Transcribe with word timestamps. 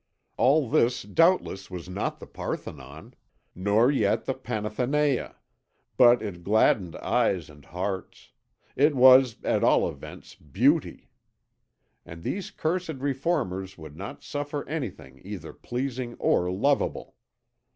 All 0.35 0.67
this 0.67 1.03
doubtless 1.03 1.69
was 1.69 1.87
not 1.87 2.19
the 2.19 2.25
Parthenon, 2.25 3.13
nor 3.53 3.91
yet 3.91 4.25
the 4.25 4.33
Panathenæa, 4.33 5.35
but 5.95 6.23
it 6.23 6.43
gladdened 6.43 6.95
eyes 6.95 7.51
and 7.51 7.63
hearts; 7.65 8.31
it 8.75 8.95
was, 8.95 9.35
at 9.43 9.63
all 9.63 9.87
events, 9.87 10.33
beauty. 10.33 11.11
And 12.03 12.23
these 12.23 12.49
cursed 12.49 12.97
reformers 12.97 13.77
would 13.77 13.95
not 13.95 14.23
suffer 14.23 14.67
anything 14.67 15.21
either 15.23 15.53
pleasing 15.53 16.15
or 16.15 16.49
lovable. 16.49 17.15